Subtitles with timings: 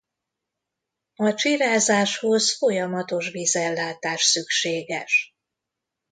[1.15, 5.35] A csírázáshoz folyamatos vízellátás szükséges.